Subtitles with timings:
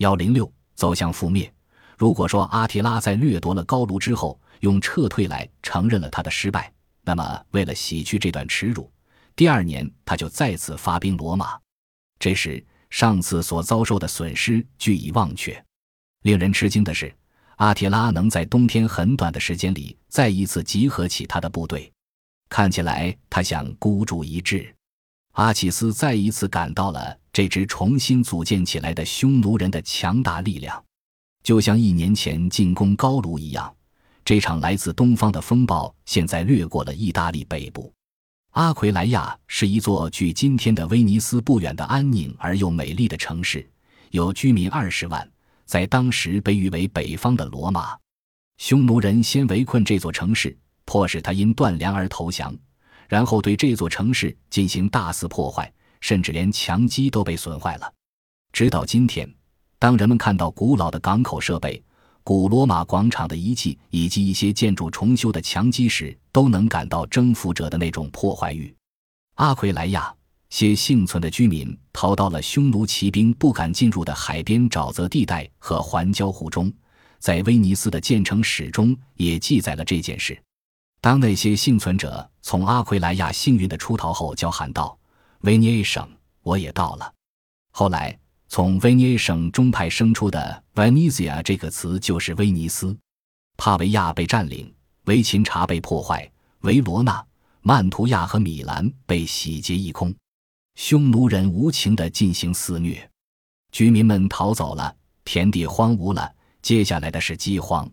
[0.00, 1.52] 幺零六走向覆灭。
[1.98, 8.90] 如果说阿提拉在掠夺了高卢之后，用撤退来承认了他的失败，那么为了洗去这段耻辱，
[9.36, 11.58] 第二年他就再次发兵罗马。
[12.18, 15.62] 这时，上次所遭受的损失俱已忘却。
[16.22, 17.14] 令人吃惊的是，
[17.56, 21.92] 阿提拉能在冬天很短的时间里再一次集合起他的部队，
[22.48, 24.74] 看起来他想孤注一掷。
[25.32, 30.82] 阿奇斯再一次感到了这支重新组建起来的匈奴人的强大力量。
[31.42, 33.72] 就像一年前进攻高卢一样，
[34.24, 37.92] 这场来自东方的风暴现在掠过了意大利北部。
[38.50, 43.66] 阿奎莱亚是一座距今天的威尼斯不远的安宁而又美丽的城市，
[44.10, 45.26] 有居民二十万，
[45.64, 47.96] 在当时被誉为北方的罗马。
[48.58, 52.54] 匈奴人先围困这座城市，迫使他因断粮而投降，
[53.10, 55.70] 然后对这座城市进行大肆破坏，
[56.00, 57.92] 甚至连墙基都被损坏了。
[58.52, 59.28] 直到今天。
[59.80, 61.82] 当人们看到古老的港口设备、
[62.22, 68.72] 古罗马广场的遗迹以及一些建筑重修的墙基时，都能感到征服者的那种破坏欲。
[69.36, 70.14] 阿奎莱亚
[70.50, 76.70] 些幸存的居民逃到了匈奴骑兵不敢进入的海边沼泽地带和环礁湖中，
[77.18, 80.38] 在威尼斯的建成史中也记载了这件事。
[81.00, 84.98] 当那些幸存者从阿奎莱亚幸运的出逃后，叫喊道
[85.42, 86.08] ：“维尼埃省，
[86.42, 87.12] 我也到了。”
[87.72, 88.18] 后来。
[88.52, 92.98] 从威尼省中派生出的 Venezia 这个词就是威尼斯，
[93.56, 96.28] 帕维亚被占领，维琴察被破坏，
[96.62, 97.24] 维罗纳、
[97.62, 100.12] 曼图亚和米兰被洗劫一空，
[100.74, 103.08] 匈奴人无情地进行肆虐，
[103.70, 107.88] 居民们逃走了，田地荒芜了，接下来的是饥荒。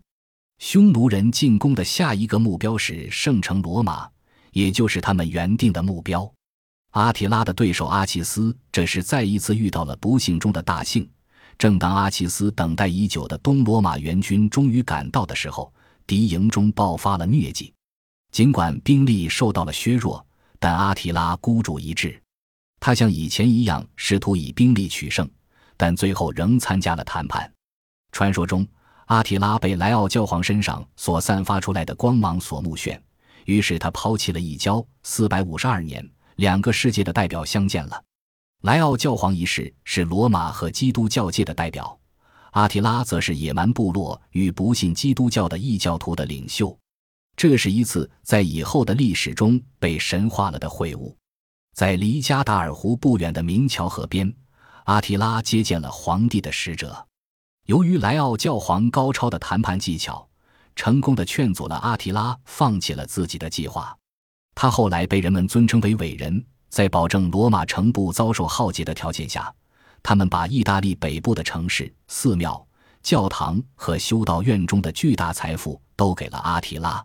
[0.58, 4.08] 匈奴人进攻的下一个目标是圣城罗马，
[4.50, 6.30] 也就是他们原定的目标。
[6.90, 11.08] 阿提拉的对手阿奇斯这时再一次遇到了不幸中的大幸。
[11.56, 15.72] 正当阿奇斯等待已久的东罗马援军终于赶到的时候，
[16.06, 17.72] 敌营中爆发了疟疾。
[18.32, 20.24] 尽管兵力受到了削弱，
[20.58, 22.20] 但阿提拉孤注一掷，
[22.80, 25.28] 他像以前一样试图以兵力取胜，
[25.76, 27.50] 但最后仍参加了谈判。
[28.10, 28.66] 传说中，
[29.08, 32.98] 阿提拉被莱奥教皇身上所散发出来的光芒所目眩，
[33.44, 34.82] 于是他抛弃了异教。
[35.02, 36.08] 四百五十二年。
[36.38, 38.00] 两个世界的代表相见了。
[38.62, 41.98] 莱奥教皇一世是罗马和基督教界的代表，
[42.52, 46.78] 阿提拉则是野蛮部落与不信基督教的异教徒的领袖。
[47.36, 51.12] 这是一次在以后的历史中被神化了的会晤。
[51.74, 54.32] 在离加达尔湖不远的明桥河边，
[54.84, 57.07] 阿提拉接见了皇帝的使者。
[57.68, 60.26] 由于莱奥教皇高超的谈判技巧，
[60.74, 63.94] 成功的劝阻了阿提拉放弃了自己的计划。
[64.54, 69.54] 他后来被人们尊称为伟人，在保证罗马城不遭受浩劫的条件下，
[70.02, 72.66] 他们把意大利北部的城市、寺庙、
[73.02, 77.04] 教堂和修道院中的巨大财富都给了阿提拉。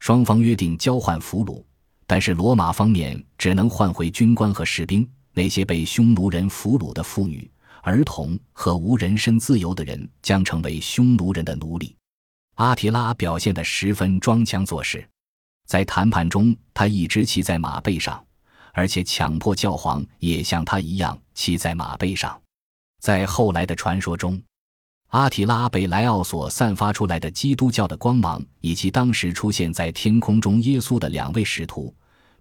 [0.00, 1.64] 双方约定交换俘虏，
[2.06, 5.08] 但是罗马方面只能换回军官和士兵。
[5.32, 7.50] 那些被匈奴人俘虏的妇女、
[7.84, 11.94] 儿童和无人身自由的人将成为匈奴人的奴隶。
[12.54, 15.06] 阿提拉表现得十分装腔作势。
[15.66, 18.24] 在谈判中，他一直骑在马背上，
[18.72, 22.40] 而且强迫教皇也像他一样骑在马背上。
[23.02, 24.42] 在后来的传说中，
[25.08, 31.94] 阿提拉被莱奥所散发出来的基督教的光芒，以及当时出现在天空中耶稣的两位使徒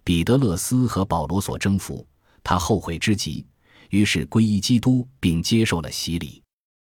[0.05, 2.07] 彼得勒斯和保罗所征服。
[2.45, 3.45] 他后悔之极，
[3.93, 6.42] 于是皈依基督并接受了洗礼。